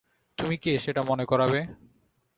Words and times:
তুমি 0.39 0.55
কে 0.57 0.71
সেটা 0.79 1.01
মনে 1.03 1.25
করাবে? 1.25 1.59